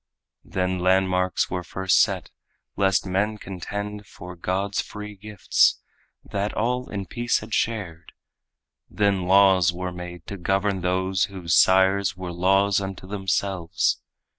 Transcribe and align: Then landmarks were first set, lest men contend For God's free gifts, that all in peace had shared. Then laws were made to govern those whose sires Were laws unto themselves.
Then 0.43 0.79
landmarks 0.79 1.51
were 1.51 1.63
first 1.63 2.01
set, 2.01 2.31
lest 2.75 3.05
men 3.05 3.37
contend 3.37 4.07
For 4.07 4.35
God's 4.35 4.81
free 4.81 5.15
gifts, 5.15 5.79
that 6.23 6.53
all 6.55 6.89
in 6.89 7.05
peace 7.05 7.37
had 7.37 7.53
shared. 7.53 8.11
Then 8.89 9.27
laws 9.27 9.71
were 9.71 9.91
made 9.91 10.25
to 10.25 10.37
govern 10.37 10.81
those 10.81 11.25
whose 11.25 11.53
sires 11.53 12.17
Were 12.17 12.33
laws 12.33 12.81
unto 12.81 13.05
themselves. 13.05 14.01